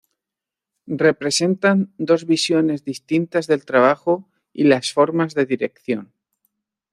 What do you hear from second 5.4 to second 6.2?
dirección.